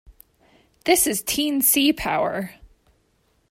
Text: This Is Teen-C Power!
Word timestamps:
This 0.85 1.05
Is 1.05 1.21
Teen-C 1.21 1.93
Power! 1.93 2.55